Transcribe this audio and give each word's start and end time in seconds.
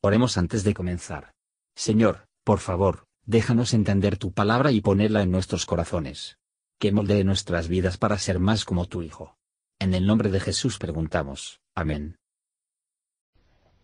Oremos 0.00 0.38
antes 0.38 0.62
de 0.62 0.74
comenzar. 0.74 1.32
Señor, 1.74 2.28
por 2.44 2.60
favor, 2.60 3.06
déjanos 3.26 3.74
entender 3.74 4.16
tu 4.16 4.32
palabra 4.32 4.70
y 4.70 4.80
ponerla 4.80 5.22
en 5.22 5.32
nuestros 5.32 5.66
corazones. 5.66 6.38
Que 6.78 6.92
moldee 6.92 7.24
nuestras 7.24 7.66
vidas 7.66 7.98
para 7.98 8.16
ser 8.16 8.38
más 8.38 8.64
como 8.64 8.86
tu 8.86 9.02
Hijo. 9.02 9.36
En 9.80 9.94
el 9.94 10.06
nombre 10.06 10.30
de 10.30 10.38
Jesús 10.38 10.78
preguntamos. 10.78 11.60
Amén. 11.74 12.16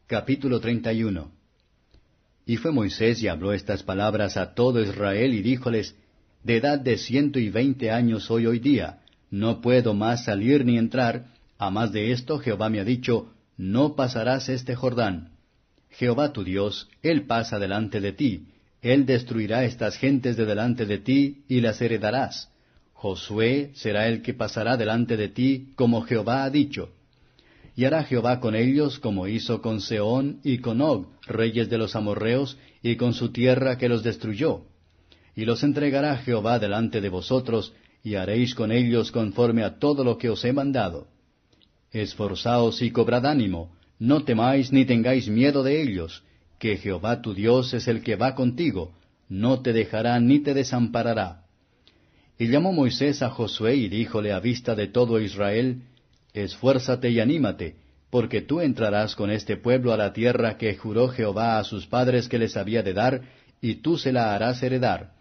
Capítulo 0.07 0.61
31 0.61 1.33
Y 2.47 2.59
fue 2.59 2.71
Moisés 2.71 3.21
y 3.21 3.27
habló 3.27 3.53
estas 3.53 3.83
palabras 3.83 4.37
a 4.37 4.55
todo 4.55 4.81
Israel 4.81 5.35
y 5.35 5.43
díjoles, 5.43 5.97
De 6.45 6.59
edad 6.59 6.79
de 6.79 6.97
ciento 6.97 7.41
y 7.41 7.51
veinte 7.51 7.91
años 7.91 8.25
soy 8.25 8.47
hoy 8.47 8.61
día, 8.61 9.03
no 9.31 9.61
puedo 9.61 9.95
más 9.95 10.27
salir 10.27 10.65
ni 10.65 10.79
entrar, 10.79 11.33
a 11.59 11.71
más 11.71 11.91
de 11.91 12.13
esto 12.13 12.39
Jehová 12.39 12.69
me 12.69 12.79
ha 12.79 12.85
dicho, 12.85 13.33
No 13.57 13.97
pasarás 13.97 14.49
este 14.49 14.77
Jordán. 14.77 15.34
Jehová 15.99 16.33
tu 16.33 16.43
Dios, 16.43 16.89
Él 17.03 17.27
pasa 17.27 17.59
delante 17.59 18.01
de 18.01 18.13
ti, 18.13 18.49
Él 18.83 19.07
destruirá 19.07 19.65
estas 19.65 19.97
gentes 19.97 20.37
de 20.37 20.45
delante 20.45 20.87
de 20.87 20.99
ti, 20.99 21.45
y 21.49 21.61
las 21.61 21.81
heredarás. 21.81 22.51
Josué 22.93 23.71
será 23.75 24.09
el 24.09 24.23
que 24.23 24.35
pasará 24.35 24.77
delante 24.77 25.17
de 25.17 25.29
ti, 25.29 25.73
como 25.77 26.03
Jehová 26.03 26.45
ha 26.45 26.51
dicho. 26.51 26.91
Y 27.77 27.85
hará 27.85 28.05
Jehová 28.05 28.41
con 28.41 28.55
ellos 28.55 28.99
como 28.99 29.27
hizo 29.27 29.61
con 29.61 29.81
Seón 29.81 30.41
y 30.43 30.59
con 30.59 30.81
Og, 30.81 31.07
reyes 31.27 31.69
de 31.71 31.79
los 31.79 31.97
amorreos, 31.97 32.57
y 32.83 32.97
con 32.97 33.15
su 33.15 33.31
tierra 33.31 33.79
que 33.79 33.89
los 33.89 34.03
destruyó. 34.03 34.63
Y 35.37 35.45
los 35.45 35.63
entregará 35.63 36.17
Jehová 36.19 36.59
delante 36.59 37.01
de 37.01 37.09
vosotros, 37.09 37.73
y 38.03 38.17
haréis 38.17 38.55
con 38.55 38.73
ellos 38.73 39.11
conforme 39.11 39.65
a 39.65 39.79
todo 39.79 40.05
lo 40.05 40.19
que 40.19 40.31
os 40.31 40.45
he 40.45 40.53
mandado. 40.53 41.09
Esforzaos 41.91 42.83
y 42.83 42.91
cobrad 42.91 43.27
ánimo, 43.27 43.73
no 43.99 44.25
temáis 44.25 44.73
ni 44.73 44.85
tengáis 44.85 45.29
miedo 45.29 45.63
de 45.63 45.83
ellos, 45.83 46.23
que 46.59 46.77
Jehová 46.77 47.23
tu 47.23 47.35
Dios 47.35 47.75
es 47.75 47.89
el 47.89 48.03
que 48.03 48.17
va 48.17 48.35
contigo, 48.35 48.93
no 49.29 49.61
te 49.61 49.73
dejará 49.73 50.19
ni 50.21 50.41
te 50.41 50.55
desamparará. 50.55 51.43
Y 52.39 52.49
llamó 52.49 52.73
Moisés 52.73 53.23
a 53.23 53.31
Josué 53.31 53.77
y 53.77 53.89
díjole 53.89 54.33
a 54.33 54.41
vista 54.41 54.75
de 54.75 54.89
todo 54.89 55.21
Israel, 55.21 55.83
Esfuérzate 56.33 57.11
y 57.11 57.21
anímate, 57.21 57.77
porque 58.11 58.43
tú 58.43 58.61
entrarás 58.61 59.15
con 59.15 59.31
este 59.31 59.57
pueblo 59.57 59.93
a 59.93 59.97
la 59.97 60.13
tierra 60.13 60.59
que 60.59 60.75
juró 60.75 61.09
Jehová 61.09 61.59
a 61.59 61.65
sus 61.65 61.87
padres 61.87 62.29
que 62.29 62.39
les 62.39 62.57
había 62.57 62.83
de 62.83 62.93
dar, 62.93 63.23
y 63.61 63.77
tú 63.77 63.97
se 63.97 64.13
la 64.13 64.35
harás 64.35 64.63
heredar. 64.63 65.13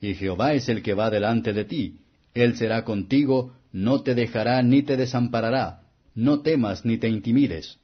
Y 0.00 0.14
Jehová 0.14 0.54
es 0.54 0.68
el 0.68 0.82
que 0.82 0.94
va 0.94 1.10
delante 1.10 1.52
de 1.52 1.64
ti, 1.64 1.96
él 2.34 2.56
será 2.56 2.84
contigo, 2.84 3.54
no 3.72 4.02
te 4.02 4.14
dejará 4.14 4.62
ni 4.62 4.82
te 4.82 4.96
desamparará, 4.96 5.82
no 6.14 6.40
temas 6.40 6.84
ni 6.84 6.98
te 6.98 7.08
intimides. 7.08 7.78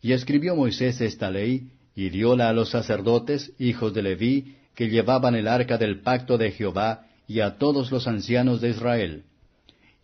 Y 0.00 0.12
escribió 0.12 0.54
Moisés 0.54 1.00
esta 1.00 1.30
ley, 1.30 1.70
y 1.94 2.10
dióla 2.10 2.48
a 2.48 2.52
los 2.52 2.70
sacerdotes, 2.70 3.52
hijos 3.58 3.92
de 3.94 4.02
Leví, 4.02 4.56
que 4.74 4.88
llevaban 4.88 5.34
el 5.34 5.48
arca 5.48 5.78
del 5.78 6.00
pacto 6.00 6.38
de 6.38 6.52
Jehová, 6.52 7.06
y 7.26 7.40
a 7.40 7.58
todos 7.58 7.90
los 7.90 8.06
ancianos 8.06 8.60
de 8.60 8.70
Israel. 8.70 9.24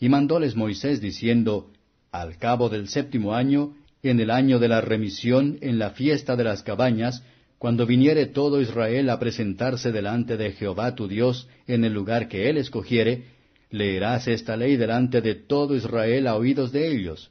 Y 0.00 0.09
mandóles 0.09 0.56
Moisés 0.56 1.00
diciendo, 1.00 1.70
Al 2.11 2.37
cabo 2.39 2.69
del 2.69 2.89
séptimo 2.89 3.34
año, 3.34 3.75
en 4.03 4.20
el 4.20 4.31
año 4.31 4.59
de 4.59 4.69
la 4.69 4.81
remisión, 4.81 5.59
en 5.62 5.78
la 5.78 5.91
fiesta 5.91 6.37
de 6.37 6.45
las 6.45 6.62
cabañas, 6.62 7.22
cuando 7.59 7.87
viniere 7.87 8.27
todo 8.27 8.61
Israel 8.61 9.09
a 9.09 9.19
presentarse 9.19 9.91
delante 9.91 10.37
de 10.37 10.53
Jehová 10.53 10.95
tu 10.95 11.09
Dios 11.09 11.48
en 11.67 11.84
el 11.84 11.95
lugar 11.95 12.28
que 12.28 12.50
él 12.50 12.59
escogiere, 12.59 13.25
leerás 13.70 14.28
esta 14.28 14.56
ley 14.56 14.77
delante 14.77 15.22
de 15.22 15.34
todo 15.34 15.75
Israel 15.75 16.27
a 16.27 16.37
oídos 16.37 16.72
de 16.72 16.92
ellos. 16.92 17.31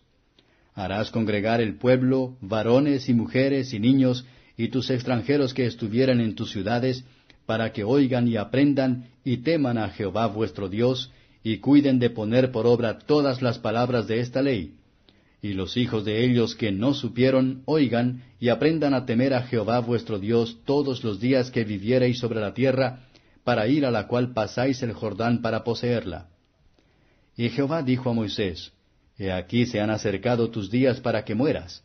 Harás 0.76 1.12
congregar 1.12 1.62
el 1.62 1.76
pueblo, 1.76 2.36
varones 2.42 3.08
y 3.10 3.14
mujeres 3.14 3.74
y 3.74 3.80
niños, 3.80 4.26
y 4.58 4.70
tus 4.70 4.90
extranjeros 4.90 5.54
que 5.54 5.66
estuvieran 5.66 6.20
en 6.20 6.36
tus 6.36 6.52
ciudades, 6.52 7.04
para 7.46 7.74
que 7.74 7.84
oigan 7.84 8.28
y 8.28 8.38
aprendan 8.38 9.10
y 9.24 9.38
teman 9.38 9.78
a 9.78 9.90
Jehová 9.90 10.28
vuestro 10.28 10.70
Dios, 10.70 11.12
y 11.44 11.58
cuiden 11.58 12.00
de 12.00 12.10
poner 12.10 12.52
por 12.52 12.66
obra 12.66 13.00
todas 13.00 13.42
las 13.42 13.60
palabras 13.60 14.08
de 14.08 14.20
esta 14.20 14.42
ley. 14.42 14.76
Y 15.42 15.54
los 15.54 15.76
hijos 15.76 16.06
de 16.06 16.24
ellos 16.24 16.56
que 16.56 16.72
no 16.72 16.94
supieron, 16.94 17.64
oigan 17.66 18.24
y 18.40 18.48
aprendan 18.50 18.94
a 18.94 19.06
temer 19.06 19.34
a 19.34 19.44
Jehová 19.44 19.80
vuestro 19.80 20.18
Dios 20.18 20.60
todos 20.66 21.04
los 21.04 21.20
días 21.20 21.52
que 21.52 21.66
viviereis 21.66 22.18
sobre 22.20 22.40
la 22.40 22.54
tierra, 22.54 23.08
para 23.44 23.68
ir 23.68 23.86
a 23.86 23.92
la 23.92 24.08
cual 24.08 24.34
pasáis 24.34 24.82
el 24.84 24.94
Jordán 24.94 25.42
para 25.42 25.66
poseerla. 25.66 26.28
Y 27.36 27.50
Jehová 27.50 27.82
dijo 27.84 28.10
a 28.10 28.14
Moisés, 28.14 28.72
He 29.24 29.32
aquí 29.32 29.66
se 29.66 29.80
han 29.80 29.90
acercado 29.90 30.50
tus 30.50 30.70
días 30.70 31.00
para 31.00 31.24
que 31.24 31.34
mueras. 31.34 31.82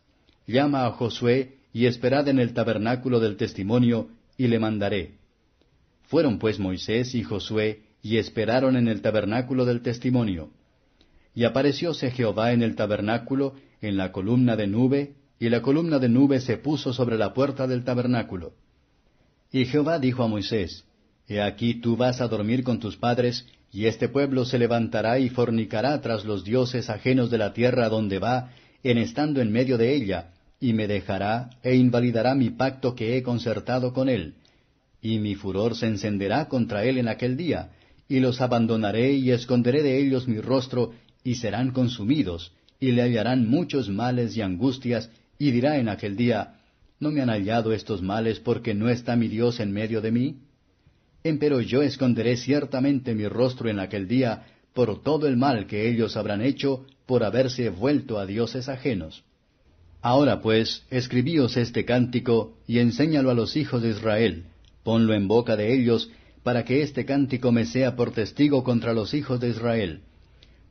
Llama 0.49 0.87
a 0.87 0.91
Josué 0.91 1.59
y 1.73 1.87
esperad 1.87 2.27
en 2.27 2.41
el 2.41 2.53
tabernáculo 2.53 3.21
del 3.21 3.37
testimonio, 3.37 4.09
y 4.37 4.49
le 4.49 4.59
mandaré. 4.59 5.13
Fueron 6.09 6.41
pues 6.41 6.59
Moisés 6.59 7.15
y 7.15 7.23
Josué, 7.23 7.85
y 8.03 8.17
esperaron 8.17 8.75
en 8.75 8.89
el 8.89 9.03
tabernáculo 9.03 9.67
del 9.67 9.83
testimonio. 9.83 10.51
Y 11.33 11.45
aparecióse 11.45 12.11
Jehová 12.11 12.51
en 12.51 12.65
el 12.65 12.75
tabernáculo, 12.75 13.55
en 13.81 13.97
la 13.97 14.11
columna 14.11 14.57
de 14.57 14.67
nube, 14.67 15.15
y 15.39 15.49
la 15.49 15.63
columna 15.63 16.01
de 16.01 16.09
nube 16.09 16.41
se 16.41 16.57
puso 16.57 16.93
sobre 16.93 17.19
la 17.19 17.35
puerta 17.35 17.69
del 17.69 17.85
tabernáculo. 17.85 18.55
Y 19.53 19.65
Jehová 19.67 20.01
dijo 20.01 20.25
a 20.25 20.27
Moisés, 20.27 20.85
He 21.29 21.43
aquí 21.43 21.75
tú 21.75 21.97
vas 21.97 22.23
a 22.23 22.29
dormir 22.29 22.65
con 22.65 22.81
tus 22.81 22.97
padres, 22.97 23.47
y 23.71 23.85
este 23.85 24.09
pueblo 24.09 24.47
se 24.47 24.59
levantará 24.59 25.19
y 25.19 25.29
fornicará 25.29 26.01
tras 26.01 26.25
los 26.25 26.43
dioses 26.43 26.89
ajenos 26.89 27.31
de 27.31 27.37
la 27.37 27.53
tierra 27.53 27.91
donde 27.91 28.19
va, 28.19 28.51
en 28.83 28.97
estando 28.97 29.43
en 29.43 29.53
medio 29.53 29.77
de 29.77 29.95
ella, 29.95 30.31
y 30.59 30.73
me 30.73 30.89
dejará 30.89 31.51
e 31.63 31.77
invalidará 31.77 32.35
mi 32.35 32.49
pacto 32.49 32.95
que 32.95 33.17
he 33.17 33.23
concertado 33.23 33.93
con 33.93 34.09
él. 34.09 34.37
Y 35.03 35.19
mi 35.19 35.35
furor 35.35 35.77
se 35.77 35.87
encenderá 35.87 36.49
contra 36.49 36.85
él 36.85 36.97
en 36.97 37.09
aquel 37.09 37.37
día, 37.37 37.73
y 38.09 38.21
los 38.21 38.41
abandonaré 38.41 39.13
y 39.13 39.31
esconderé 39.31 39.83
de 39.83 39.99
ellos 39.99 40.27
mi 40.27 40.41
rostro, 40.41 40.95
y 41.23 41.35
serán 41.35 41.73
consumidos, 41.73 42.53
y 42.81 42.93
le 42.93 43.03
hallarán 43.03 43.47
muchos 43.47 43.91
males 43.91 44.35
y 44.35 44.41
angustias, 44.41 45.11
y 45.39 45.51
dirá 45.51 45.77
en 45.77 45.91
aquel 45.91 46.17
día, 46.17 46.55
¿no 47.01 47.11
me 47.11 47.21
han 47.21 47.29
hallado 47.29 47.75
estos 47.75 48.01
males 48.01 48.41
porque 48.41 48.73
no 48.73 48.89
está 48.89 49.15
mi 49.15 49.29
Dios 49.29 49.61
en 49.61 49.73
medio 49.73 50.01
de 50.01 50.11
mí? 50.11 50.37
Empero 51.25 51.61
yo 51.61 51.83
esconderé 51.83 52.37
ciertamente 52.37 53.15
mi 53.15 53.27
rostro 53.27 53.69
en 53.69 53.81
aquel 53.81 54.07
día 54.09 54.47
por 54.73 55.03
todo 55.03 55.27
el 55.27 55.37
mal 55.37 55.67
que 55.67 55.89
ellos 55.89 56.17
habrán 56.17 56.43
hecho 56.43 56.87
por 57.07 57.25
haberse 57.25 57.71
vuelto 57.71 58.19
a 58.19 58.27
dioses 58.27 58.69
ajenos. 58.69 59.25
Ahora 60.01 60.41
pues, 60.41 60.85
escribíos 60.91 61.57
este 61.57 61.85
cántico 61.85 62.57
y 62.67 62.79
enséñalo 62.79 63.31
a 63.31 63.35
los 63.35 63.57
hijos 63.57 63.83
de 63.83 63.91
Israel, 63.91 64.45
ponlo 64.85 65.15
en 65.15 65.27
boca 65.27 65.57
de 65.57 65.75
ellos, 65.75 66.11
para 66.45 66.65
que 66.65 66.83
este 66.83 67.05
cántico 67.05 67.51
me 67.51 67.65
sea 67.65 67.97
por 67.97 68.13
testigo 68.13 68.63
contra 68.63 68.93
los 68.93 69.13
hijos 69.13 69.41
de 69.41 69.49
Israel. 69.49 70.03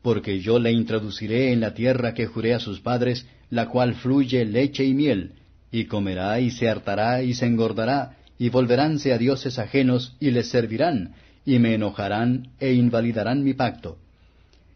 Porque 0.01 0.39
yo 0.39 0.59
le 0.59 0.71
introduciré 0.71 1.51
en 1.51 1.59
la 1.59 1.73
tierra 1.73 2.13
que 2.13 2.27
juré 2.27 2.53
a 2.53 2.59
sus 2.59 2.79
padres, 2.79 3.27
la 3.49 3.67
cual 3.67 3.95
fluye 3.95 4.45
leche 4.45 4.85
y 4.85 4.93
miel, 4.93 5.33
y 5.71 5.85
comerá 5.85 6.39
y 6.39 6.51
se 6.51 6.69
hartará 6.69 7.21
y 7.21 7.33
se 7.33 7.45
engordará, 7.45 8.16
y 8.39 8.49
volveránse 8.49 9.13
a 9.13 9.17
dioses 9.17 9.57
ajenos 9.59 10.15
y 10.19 10.31
les 10.31 10.49
servirán, 10.49 11.15
y 11.45 11.59
me 11.59 11.73
enojarán 11.73 12.49
e 12.59 12.73
invalidarán 12.73 13.43
mi 13.43 13.53
pacto. 13.53 13.97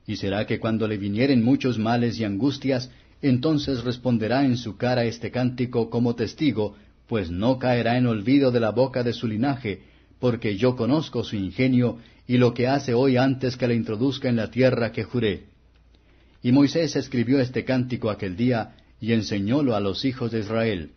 Y 0.08 0.16
será 0.16 0.48
que 0.48 0.60
cuando 0.60 0.88
le 0.88 0.98
vinieren 0.98 1.44
muchos 1.44 1.78
males 1.78 2.20
y 2.20 2.24
angustias, 2.24 2.90
entonces 3.22 3.84
responderá 3.84 4.46
en 4.46 4.58
su 4.58 4.78
cara 4.78 5.04
este 5.04 5.30
cántico 5.30 5.90
como 5.90 6.16
testigo, 6.16 6.76
pues 7.08 7.30
no 7.30 7.60
caerá 7.60 7.98
en 7.98 8.08
olvido 8.08 8.52
de 8.52 8.60
la 8.60 8.72
boca 8.72 9.04
de 9.04 9.14
su 9.14 9.28
linaje, 9.28 9.84
porque 10.20 10.58
yo 10.58 10.76
conozco 10.76 11.24
su 11.24 11.36
ingenio 11.36 11.98
y 12.28 12.38
lo 12.38 12.54
que 12.54 12.68
hace 12.68 12.94
hoy 12.94 13.18
antes 13.18 13.58
que 13.58 13.68
le 13.68 13.76
introduzca 13.76 14.30
en 14.30 14.38
la 14.38 14.50
tierra 14.50 14.92
que 14.92 15.04
juré. 15.04 15.46
Y 16.42 16.52
Moisés 16.52 16.96
escribió 16.96 17.40
este 17.40 17.64
cántico 17.64 18.10
aquel 18.10 18.36
día, 18.36 18.76
y 19.00 19.14
enseñólo 19.14 19.76
a 19.76 19.80
los 19.80 20.06
hijos 20.06 20.32
de 20.32 20.40
Israel 20.40 20.92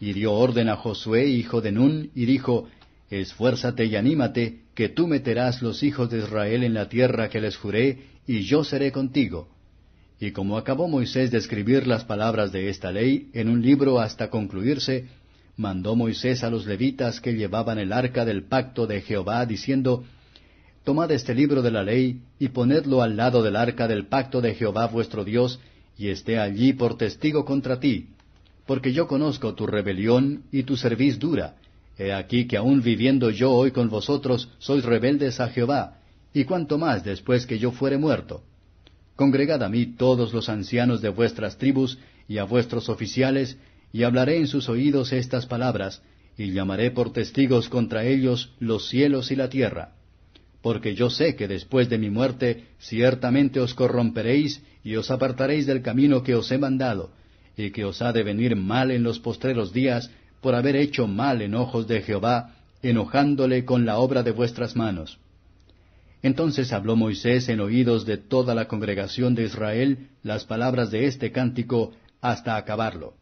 y 0.00 0.12
dio 0.12 0.32
orden 0.32 0.68
a 0.68 0.76
Josué, 0.76 1.26
hijo 1.26 1.60
de 1.60 1.72
Nun, 1.72 2.10
y 2.14 2.26
dijo, 2.26 2.68
Esfuérzate 3.10 3.86
y 3.86 3.96
anímate, 3.96 4.60
que 4.74 4.88
tú 4.88 5.06
meterás 5.06 5.62
los 5.62 5.82
hijos 5.82 6.10
de 6.10 6.18
Israel 6.18 6.64
en 6.64 6.74
la 6.74 6.88
tierra 6.88 7.28
que 7.28 7.40
les 7.40 7.56
juré, 7.56 7.98
y 8.26 8.42
yo 8.42 8.64
seré 8.64 8.90
contigo. 8.90 9.48
Y 10.18 10.32
como 10.32 10.56
acabó 10.56 10.88
Moisés 10.88 11.30
de 11.30 11.38
escribir 11.38 11.86
las 11.86 12.04
palabras 12.04 12.50
de 12.50 12.68
esta 12.68 12.90
ley 12.90 13.28
en 13.34 13.48
un 13.48 13.62
libro 13.62 14.00
hasta 14.00 14.30
concluirse, 14.30 15.06
mandó 15.56 15.94
Moisés 15.94 16.42
a 16.42 16.50
los 16.50 16.66
levitas 16.66 17.20
que 17.20 17.34
llevaban 17.34 17.78
el 17.78 17.92
arca 17.92 18.24
del 18.24 18.44
pacto 18.44 18.86
de 18.86 19.00
Jehová, 19.02 19.46
diciendo, 19.46 20.04
Tomad 20.84 21.12
este 21.12 21.34
libro 21.34 21.62
de 21.62 21.70
la 21.70 21.82
ley, 21.82 22.20
y 22.38 22.48
ponedlo 22.48 23.02
al 23.02 23.16
lado 23.16 23.42
del 23.42 23.56
arca 23.56 23.86
del 23.86 24.06
pacto 24.06 24.40
de 24.40 24.54
Jehová 24.54 24.86
vuestro 24.86 25.24
Dios, 25.24 25.60
y 25.96 26.08
esté 26.08 26.38
allí 26.38 26.72
por 26.72 26.96
testigo 26.96 27.44
contra 27.44 27.78
ti, 27.78 28.08
porque 28.66 28.92
yo 28.92 29.06
conozco 29.06 29.54
tu 29.54 29.66
rebelión 29.66 30.44
y 30.50 30.62
tu 30.62 30.76
cerviz 30.76 31.18
dura. 31.18 31.56
He 31.98 32.12
aquí 32.12 32.46
que 32.46 32.56
aun 32.56 32.82
viviendo 32.82 33.30
yo 33.30 33.52
hoy 33.52 33.70
con 33.70 33.88
vosotros, 33.88 34.48
sois 34.58 34.84
rebeldes 34.84 35.38
a 35.40 35.48
Jehová, 35.48 35.98
y 36.32 36.44
cuanto 36.44 36.78
más 36.78 37.04
después 37.04 37.46
que 37.46 37.58
yo 37.58 37.70
fuere 37.70 37.98
muerto. 37.98 38.42
Congregad 39.16 39.62
a 39.62 39.68
mí 39.68 39.86
todos 39.86 40.32
los 40.32 40.48
ancianos 40.48 41.00
de 41.00 41.10
vuestras 41.10 41.56
tribus, 41.56 41.98
y 42.26 42.38
a 42.38 42.44
vuestros 42.44 42.88
oficiales, 42.88 43.58
y 43.92 44.02
hablaré 44.02 44.38
en 44.38 44.48
sus 44.48 44.68
oídos 44.68 45.12
estas 45.12 45.46
palabras, 45.46 46.02
y 46.36 46.50
llamaré 46.50 46.90
por 46.90 47.12
testigos 47.12 47.68
contra 47.68 48.04
ellos 48.04 48.52
los 48.58 48.88
cielos 48.88 49.30
y 49.30 49.36
la 49.36 49.48
tierra. 49.48 49.92
Porque 50.62 50.94
yo 50.94 51.10
sé 51.10 51.36
que 51.36 51.46
después 51.46 51.88
de 51.88 51.98
mi 51.98 52.10
muerte 52.10 52.64
ciertamente 52.78 53.60
os 53.60 53.74
corromperéis 53.74 54.62
y 54.82 54.96
os 54.96 55.10
apartaréis 55.10 55.66
del 55.66 55.82
camino 55.82 56.22
que 56.22 56.34
os 56.34 56.50
he 56.50 56.58
mandado, 56.58 57.12
y 57.56 57.70
que 57.70 57.84
os 57.84 58.02
ha 58.02 58.12
de 58.12 58.22
venir 58.22 58.56
mal 58.56 58.90
en 58.90 59.02
los 59.02 59.18
postreros 59.18 59.72
días 59.72 60.10
por 60.40 60.54
haber 60.54 60.76
hecho 60.76 61.06
mal 61.06 61.42
en 61.42 61.54
ojos 61.54 61.86
de 61.86 62.02
Jehová, 62.02 62.54
enojándole 62.82 63.64
con 63.64 63.86
la 63.86 63.98
obra 63.98 64.22
de 64.22 64.32
vuestras 64.32 64.76
manos. 64.76 65.18
Entonces 66.22 66.72
habló 66.72 66.96
Moisés 66.96 67.48
en 67.48 67.60
oídos 67.60 68.06
de 68.06 68.16
toda 68.16 68.54
la 68.54 68.66
congregación 68.66 69.34
de 69.34 69.44
Israel 69.44 70.08
las 70.22 70.44
palabras 70.44 70.90
de 70.90 71.06
este 71.06 71.32
cántico 71.32 71.92
hasta 72.20 72.56
acabarlo. 72.56 73.14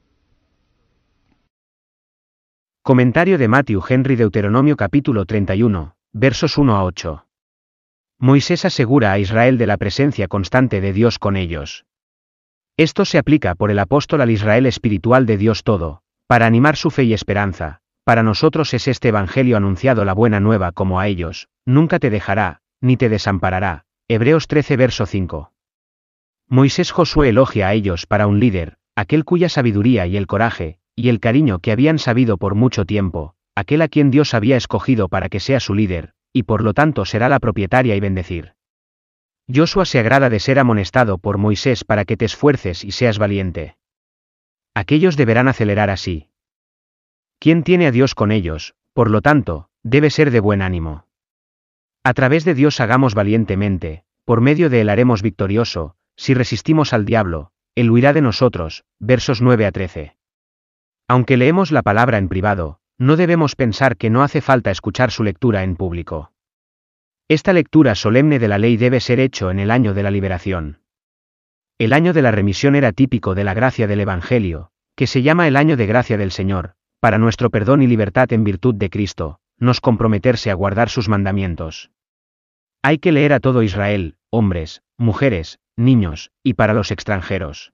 Comentario 2.83 3.39
de 3.39 3.49
Matthew 3.49 3.83
Henry 3.89 4.17
Deuteronomio 4.17 4.77
capítulo 4.77 5.25
31, 5.25 5.95
versos 6.13 6.59
1 6.59 6.77
a 6.77 6.85
8. 6.85 7.27
Moisés 8.19 8.65
asegura 8.65 9.13
a 9.13 9.19
Israel 9.19 9.59
de 9.59 9.67
la 9.67 9.77
presencia 9.77 10.29
constante 10.29 10.81
de 10.81 10.93
Dios 10.93 11.19
con 11.19 11.37
ellos. 11.37 11.85
Esto 12.77 13.05
se 13.05 13.19
aplica 13.19 13.55
por 13.55 13.71
el 13.71 13.79
apóstol 13.79 14.23
al 14.23 14.31
Israel 14.31 14.67
espiritual 14.67 15.27
de 15.27 15.37
Dios 15.37 15.63
todo, 15.63 16.03
para 16.27 16.47
animar 16.47 16.77
su 16.77 16.91
fe 16.91 17.05
y 17.05 17.13
esperanza. 17.13 17.81
Para 18.05 18.23
nosotros 18.23 18.73
es 18.75 18.89
este 18.89 19.09
Evangelio 19.09 19.57
anunciado 19.57 20.05
la 20.05 20.15
buena 20.15 20.41
nueva 20.41 20.73
como 20.73 20.99
a 20.99 21.07
ellos, 21.07 21.49
nunca 21.67 21.99
te 21.99 22.11
dejará, 22.11 22.63
ni 22.81 22.97
te 22.97 23.09
desamparará. 23.09 23.85
Hebreos 24.09 24.49
13 24.49 24.77
verso 24.77 25.07
5. 25.07 25.53
Moisés 26.49 26.91
Josué 26.91 27.29
elogia 27.29 27.69
a 27.69 27.75
ellos 27.75 28.07
para 28.07 28.27
un 28.27 28.41
líder, 28.41 28.77
aquel 28.97 29.25
cuya 29.25 29.49
sabiduría 29.49 30.07
y 30.07 30.17
el 30.17 30.27
coraje, 30.27 30.79
y 30.97 31.09
el 31.09 31.21
cariño 31.21 31.61
que 31.61 31.73
habían 31.73 31.99
sabido 31.99 32.39
por 32.39 32.55
mucho 32.55 32.85
tiempo, 32.85 33.35
aquel 33.55 33.83
a 33.83 33.89
quien 33.89 34.11
Dios 34.11 34.35
había 34.35 34.57
escogido 34.57 35.09
para 35.09 35.29
que 35.29 35.41
sea 35.41 35.61
su 35.61 35.75
líder, 35.75 36.13
y 36.33 36.43
por 36.43 36.63
lo 36.63 36.75
tanto 36.75 37.05
será 37.05 37.29
la 37.29 37.39
propietaria 37.39 37.95
y 37.95 38.01
bendecir. 38.01 38.55
Joshua 39.49 39.85
se 39.85 39.99
agrada 39.99 40.31
de 40.31 40.41
ser 40.41 40.59
amonestado 40.59 41.19
por 41.19 41.39
Moisés 41.39 41.85
para 41.85 42.05
que 42.05 42.17
te 42.17 42.25
esfuerces 42.25 42.85
y 42.85 42.93
seas 42.93 43.19
valiente. 43.19 43.77
Aquellos 44.75 45.17
deberán 45.17 45.49
acelerar 45.49 45.91
así. 45.91 46.29
¿Quién 47.39 47.63
tiene 47.63 47.87
a 47.87 47.91
Dios 47.91 48.15
con 48.15 48.33
ellos, 48.33 48.75
por 48.93 49.11
lo 49.11 49.21
tanto, 49.21 49.69
debe 49.83 50.11
ser 50.11 50.31
de 50.31 50.41
buen 50.41 50.63
ánimo? 50.63 51.07
A 52.05 52.15
través 52.15 52.45
de 52.45 52.55
Dios 52.55 52.81
hagamos 52.81 53.15
valientemente, 53.15 54.05
por 54.25 54.41
medio 54.41 54.71
de 54.71 54.81
él 54.81 54.89
haremos 54.89 55.23
victorioso, 55.23 55.97
si 56.17 56.35
resistimos 56.35 56.93
al 56.93 57.05
diablo, 57.05 57.53
él 57.75 57.91
huirá 57.91 58.13
de 58.13 58.21
nosotros. 58.21 58.85
Versos 58.99 59.41
9 59.41 59.67
a 59.67 59.73
13. 59.73 60.17
Aunque 61.09 61.37
leemos 61.37 61.73
la 61.73 61.83
palabra 61.83 62.19
en 62.19 62.29
privado, 62.29 62.81
no 62.99 63.17
debemos 63.17 63.57
pensar 63.57 63.97
que 63.97 64.11
no 64.11 64.23
hace 64.23 64.41
falta 64.41 64.71
escuchar 64.71 65.11
su 65.11 65.25
lectura 65.25 65.65
en 65.65 65.77
público. 65.77 66.33
Esta 67.33 67.55
lectura 67.55 67.95
solemne 67.95 68.39
de 68.39 68.47
la 68.47 68.59
ley 68.59 68.77
debe 68.77 69.01
ser 69.01 69.19
hecho 69.19 69.51
en 69.51 69.59
el 69.59 69.71
año 69.71 69.95
de 69.95 70.03
la 70.03 70.11
liberación. 70.11 70.83
El 71.79 71.95
año 71.95 72.13
de 72.13 72.21
la 72.21 72.31
remisión 72.31 72.75
era 72.75 72.93
típico 72.93 73.35
de 73.35 73.43
la 73.43 73.55
gracia 73.55 73.87
del 73.87 74.01
Evangelio, 74.01 74.71
que 74.97 75.07
se 75.07 75.23
llama 75.23 75.49
el 75.49 75.57
año 75.57 75.79
de 75.79 75.87
gracia 75.87 76.19
del 76.19 76.31
Señor, 76.31 76.75
para 77.01 77.17
nuestro 77.17 77.49
perdón 77.49 77.81
y 77.81 77.87
libertad 77.87 78.31
en 78.35 78.45
virtud 78.45 78.75
de 78.75 78.91
Cristo, 78.91 79.39
nos 79.57 79.81
comprometerse 79.81 80.51
a 80.51 80.55
guardar 80.55 80.91
sus 80.91 81.09
mandamientos. 81.09 81.91
Hay 82.83 82.99
que 82.99 83.13
leer 83.13 83.33
a 83.33 83.41
todo 83.41 83.63
Israel, 83.63 84.17
hombres, 84.29 84.83
mujeres, 84.99 85.59
niños, 85.75 86.33
y 86.43 86.53
para 86.53 86.75
los 86.75 86.91
extranjeros. 86.91 87.73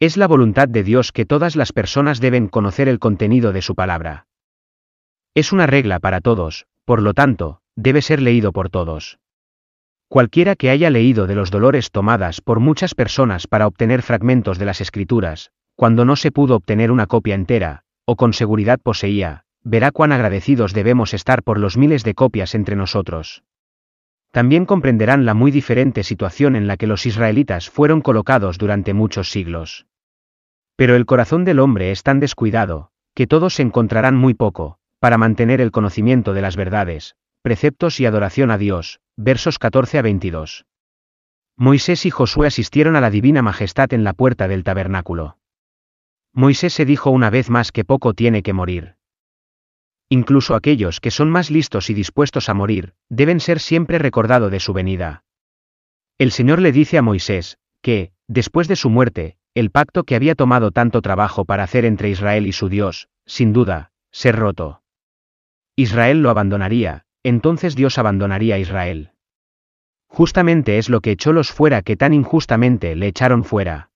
Es 0.00 0.16
la 0.16 0.26
voluntad 0.26 0.66
de 0.66 0.82
Dios 0.82 1.12
que 1.12 1.24
todas 1.24 1.54
las 1.54 1.72
personas 1.72 2.18
deben 2.18 2.48
conocer 2.48 2.88
el 2.88 2.98
contenido 2.98 3.52
de 3.52 3.62
su 3.62 3.76
palabra. 3.76 4.26
Es 5.36 5.52
una 5.52 5.68
regla 5.68 6.00
para 6.00 6.20
todos, 6.20 6.66
por 6.84 7.00
lo 7.00 7.14
tanto, 7.14 7.60
debe 7.76 8.02
ser 8.02 8.20
leído 8.20 8.52
por 8.52 8.70
todos. 8.70 9.18
Cualquiera 10.08 10.56
que 10.56 10.70
haya 10.70 10.90
leído 10.90 11.26
de 11.26 11.34
los 11.34 11.50
dolores 11.50 11.90
tomadas 11.90 12.40
por 12.40 12.60
muchas 12.60 12.94
personas 12.94 13.46
para 13.46 13.66
obtener 13.66 14.02
fragmentos 14.02 14.58
de 14.58 14.64
las 14.64 14.80
escrituras, 14.80 15.50
cuando 15.74 16.04
no 16.04 16.16
se 16.16 16.32
pudo 16.32 16.56
obtener 16.56 16.90
una 16.90 17.06
copia 17.06 17.34
entera, 17.34 17.82
o 18.04 18.16
con 18.16 18.32
seguridad 18.32 18.80
poseía, 18.80 19.44
verá 19.62 19.90
cuán 19.90 20.12
agradecidos 20.12 20.72
debemos 20.72 21.12
estar 21.12 21.42
por 21.42 21.58
los 21.58 21.76
miles 21.76 22.04
de 22.04 22.14
copias 22.14 22.54
entre 22.54 22.76
nosotros. 22.76 23.42
También 24.30 24.64
comprenderán 24.64 25.24
la 25.24 25.34
muy 25.34 25.50
diferente 25.50 26.04
situación 26.04 26.56
en 26.56 26.66
la 26.66 26.76
que 26.76 26.86
los 26.86 27.04
israelitas 27.04 27.68
fueron 27.68 28.00
colocados 28.00 28.58
durante 28.58 28.94
muchos 28.94 29.30
siglos. 29.30 29.86
Pero 30.76 30.94
el 30.94 31.06
corazón 31.06 31.44
del 31.44 31.58
hombre 31.58 31.90
es 31.90 32.02
tan 32.02 32.20
descuidado, 32.20 32.90
que 33.14 33.26
todos 33.26 33.54
se 33.54 33.62
encontrarán 33.62 34.14
muy 34.14 34.34
poco, 34.34 34.78
para 35.00 35.18
mantener 35.18 35.60
el 35.60 35.72
conocimiento 35.72 36.32
de 36.32 36.42
las 36.42 36.54
verdades, 36.54 37.16
preceptos 37.46 38.00
y 38.00 38.06
adoración 38.06 38.50
a 38.50 38.58
Dios, 38.58 38.98
versos 39.16 39.60
14 39.60 39.98
a 39.98 40.02
22. 40.02 40.66
Moisés 41.56 42.04
y 42.04 42.10
Josué 42.10 42.48
asistieron 42.48 42.96
a 42.96 43.00
la 43.00 43.08
divina 43.08 43.40
majestad 43.40 43.92
en 43.92 44.02
la 44.02 44.14
puerta 44.14 44.48
del 44.48 44.64
tabernáculo. 44.64 45.38
Moisés 46.32 46.72
se 46.72 46.84
dijo 46.84 47.10
una 47.10 47.30
vez 47.30 47.48
más 47.48 47.70
que 47.70 47.84
poco 47.84 48.14
tiene 48.14 48.42
que 48.42 48.52
morir. 48.52 48.96
Incluso 50.08 50.56
aquellos 50.56 50.98
que 50.98 51.12
son 51.12 51.30
más 51.30 51.52
listos 51.52 51.88
y 51.88 51.94
dispuestos 51.94 52.48
a 52.48 52.54
morir, 52.54 52.94
deben 53.10 53.38
ser 53.38 53.60
siempre 53.60 54.00
recordado 54.00 54.50
de 54.50 54.58
su 54.58 54.72
venida. 54.72 55.22
El 56.18 56.32
Señor 56.32 56.60
le 56.60 56.72
dice 56.72 56.98
a 56.98 57.02
Moisés, 57.02 57.58
que, 57.80 58.10
después 58.26 58.66
de 58.66 58.74
su 58.74 58.90
muerte, 58.90 59.36
el 59.54 59.70
pacto 59.70 60.02
que 60.02 60.16
había 60.16 60.34
tomado 60.34 60.72
tanto 60.72 61.00
trabajo 61.00 61.44
para 61.44 61.62
hacer 61.62 61.84
entre 61.84 62.10
Israel 62.10 62.44
y 62.48 62.52
su 62.52 62.68
Dios, 62.68 63.08
sin 63.24 63.52
duda, 63.52 63.92
ser 64.10 64.34
roto. 64.34 64.82
Israel 65.76 66.22
lo 66.22 66.30
abandonaría, 66.30 67.05
entonces 67.28 67.74
Dios 67.74 67.98
abandonaría 67.98 68.54
a 68.54 68.58
Israel. 68.58 69.10
Justamente 70.06 70.78
es 70.78 70.88
lo 70.88 71.00
que 71.00 71.10
echó 71.10 71.32
los 71.32 71.50
fuera 71.50 71.82
que 71.82 71.96
tan 71.96 72.12
injustamente 72.12 72.94
le 72.94 73.08
echaron 73.08 73.42
fuera. 73.42 73.90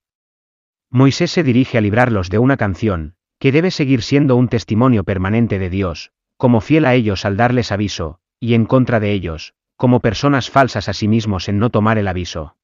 Moisés 0.89 1.31
se 1.31 1.41
dirige 1.41 1.77
a 1.77 1.81
librarlos 1.81 2.29
de 2.29 2.39
una 2.39 2.57
canción, 2.57 3.15
que 3.39 3.53
debe 3.53 3.71
seguir 3.71 4.01
siendo 4.01 4.35
un 4.35 4.49
testimonio 4.49 5.05
permanente 5.05 5.59
de 5.59 5.69
Dios, 5.69 6.11
como 6.35 6.59
fiel 6.59 6.85
a 6.85 6.93
ellos 6.93 7.23
al 7.23 7.37
darles 7.37 7.71
aviso, 7.71 8.19
y 8.39 8.53
en 8.53 8.65
contra 8.65 8.99
de 8.99 9.13
ellos, 9.13 9.53
como 9.77 10.01
personas 10.01 10.49
falsas 10.49 10.89
a 10.89 10.93
sí 10.93 11.07
mismos 11.07 11.47
en 11.47 11.57
no 11.57 11.69
tomar 11.69 11.97
el 11.97 12.09
aviso. 12.09 12.57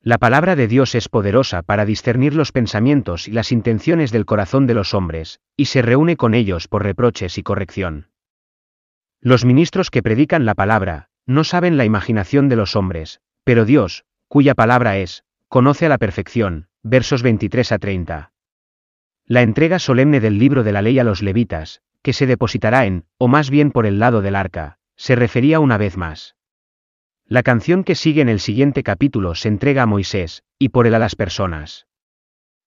La 0.00 0.18
palabra 0.18 0.54
de 0.54 0.68
Dios 0.68 0.94
es 0.94 1.08
poderosa 1.08 1.62
para 1.62 1.84
discernir 1.84 2.34
los 2.34 2.52
pensamientos 2.52 3.26
y 3.26 3.32
las 3.32 3.50
intenciones 3.50 4.12
del 4.12 4.26
corazón 4.26 4.68
de 4.68 4.74
los 4.74 4.94
hombres, 4.94 5.40
y 5.56 5.64
se 5.64 5.82
reúne 5.82 6.16
con 6.16 6.34
ellos 6.34 6.68
por 6.68 6.84
reproches 6.84 7.36
y 7.36 7.42
corrección. 7.42 8.11
Los 9.22 9.46
ministros 9.46 9.90
que 9.90 10.02
predican 10.02 10.44
la 10.44 10.54
palabra, 10.54 11.08
no 11.24 11.44
saben 11.44 11.78
la 11.78 11.86
imaginación 11.86 12.50
de 12.50 12.56
los 12.56 12.76
hombres, 12.76 13.22
pero 13.44 13.64
Dios, 13.64 14.04
cuya 14.28 14.54
palabra 14.54 14.98
es, 14.98 15.24
conoce 15.48 15.86
a 15.86 15.88
la 15.88 15.96
perfección, 15.96 16.66
versos 16.82 17.22
23 17.22 17.72
a 17.72 17.78
30 17.78 18.32
la 19.32 19.42
entrega 19.42 19.78
solemne 19.78 20.20
del 20.20 20.38
libro 20.38 20.62
de 20.62 20.72
la 20.72 20.82
ley 20.82 20.98
a 20.98 21.04
los 21.04 21.22
levitas, 21.22 21.80
que 22.02 22.12
se 22.12 22.26
depositará 22.26 22.84
en, 22.86 23.04
o 23.18 23.28
más 23.28 23.50
bien 23.50 23.70
por 23.70 23.86
el 23.86 23.98
lado 23.98 24.20
del 24.20 24.36
arca, 24.36 24.78
se 24.96 25.16
refería 25.16 25.60
una 25.60 25.78
vez 25.78 25.96
más. 25.96 26.36
La 27.26 27.42
canción 27.42 27.84
que 27.84 27.94
sigue 27.94 28.20
en 28.20 28.28
el 28.28 28.40
siguiente 28.40 28.82
capítulo 28.82 29.34
se 29.34 29.48
entrega 29.48 29.84
a 29.84 29.86
Moisés, 29.86 30.42
y 30.58 30.68
por 30.70 30.86
él 30.86 30.94
a 30.94 30.98
las 30.98 31.16
personas. 31.16 31.86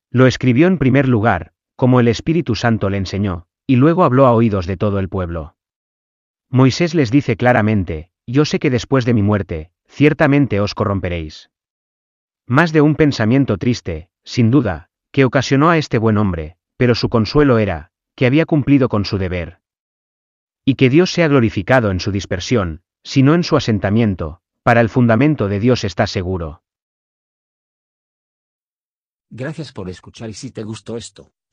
Lo 0.10 0.28
escribió 0.28 0.68
en 0.68 0.78
primer 0.78 1.08
lugar, 1.08 1.52
como 1.76 2.00
el 2.00 2.08
Espíritu 2.08 2.56
Santo 2.56 2.90
le 2.90 2.98
enseñó, 2.98 3.48
y 3.68 3.76
luego 3.76 4.04
habló 4.04 4.26
a 4.26 4.34
oídos 4.34 4.66
de 4.66 4.78
todo 4.78 5.00
el 5.00 5.10
pueblo. 5.10 5.55
Moisés 6.56 6.96
les 6.96 7.12
dice 7.12 7.36
claramente, 7.36 8.12
yo 8.26 8.46
sé 8.46 8.60
que 8.60 8.70
después 8.70 9.04
de 9.04 9.14
mi 9.14 9.22
muerte, 9.22 9.72
ciertamente 9.90 10.62
os 10.62 10.74
corromperéis. 10.74 11.50
Más 12.48 12.72
de 12.72 12.80
un 12.80 12.96
pensamiento 12.96 13.58
triste, 13.58 14.10
sin 14.24 14.52
duda, 14.52 14.88
que 15.12 15.26
ocasionó 15.26 15.70
a 15.70 15.78
este 15.78 15.98
buen 15.98 16.18
hombre, 16.18 16.56
pero 16.78 16.96
su 16.96 17.10
consuelo 17.10 17.58
era, 17.58 17.92
que 18.16 18.26
había 18.26 18.46
cumplido 18.46 18.88
con 18.88 19.04
su 19.04 19.18
deber. 19.18 19.60
Y 20.64 20.76
que 20.76 20.90
Dios 20.90 21.12
sea 21.12 21.28
glorificado 21.28 21.92
en 21.92 22.00
su 22.00 22.14
dispersión, 22.14 22.84
sino 23.04 23.34
en 23.36 23.44
su 23.44 23.58
asentamiento, 23.58 24.40
para 24.64 24.80
el 24.80 24.88
fundamento 24.88 25.50
de 25.50 25.60
Dios 25.60 25.84
está 25.84 26.08
seguro. 26.08 26.64
Gracias 29.30 29.74
por 29.74 29.90
escuchar 29.90 30.30
y 30.30 30.34
si 30.34 30.52
te 30.52 30.64
gustó 30.64 30.96
esto, 30.96 31.34